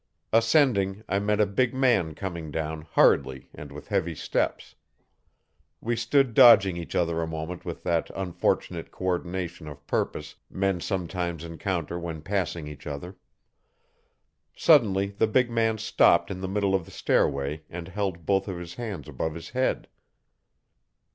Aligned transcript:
Ascending, 0.33 1.03
I 1.07 1.19
met 1.19 1.39
a 1.39 1.45
big 1.45 1.75
man 1.75 2.15
coming 2.15 2.49
down, 2.49 2.87
hurriedly, 2.93 3.51
and 3.53 3.71
with 3.71 3.89
heavy 3.89 4.15
steps. 4.15 4.73
We 5.79 5.95
stood 5.95 6.33
dodging 6.33 6.75
each 6.75 6.95
other 6.95 7.21
a 7.21 7.27
moment 7.27 7.65
with 7.65 7.83
that 7.83 8.09
unfortunate 8.15 8.89
co 8.89 9.05
ordination 9.05 9.67
of 9.67 9.85
purpose 9.85 10.37
men 10.49 10.79
sometimes 10.81 11.43
encounter 11.43 11.99
when 11.99 12.23
passing 12.23 12.67
each 12.67 12.87
other. 12.87 13.15
Suddenly 14.55 15.09
the 15.19 15.27
big 15.27 15.51
man 15.51 15.77
stopped 15.77 16.31
in 16.31 16.41
the 16.41 16.47
middle 16.49 16.73
of 16.73 16.85
the 16.85 16.89
stairway 16.89 17.61
and 17.69 17.87
held 17.87 18.25
both 18.25 18.47
of 18.47 18.57
his 18.57 18.73
hands 18.73 19.07
above 19.07 19.35
his 19.35 19.49
head. 19.51 19.87